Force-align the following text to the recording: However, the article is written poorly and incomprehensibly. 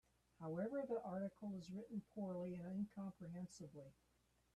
However, 0.39 0.83
the 0.89 0.99
article 1.03 1.53
is 1.53 1.69
written 1.69 2.01
poorly 2.15 2.55
and 2.55 2.65
incomprehensibly. 2.67 3.93